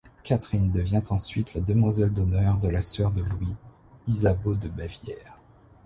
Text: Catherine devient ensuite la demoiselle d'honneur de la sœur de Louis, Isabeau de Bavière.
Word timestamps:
Catherine 0.23 0.71
devient 0.71 1.03
ensuite 1.11 1.53
la 1.53 1.61
demoiselle 1.61 2.11
d'honneur 2.11 2.57
de 2.57 2.67
la 2.69 2.81
sœur 2.81 3.11
de 3.11 3.21
Louis, 3.21 3.55
Isabeau 4.07 4.55
de 4.55 4.67
Bavière. 4.67 5.37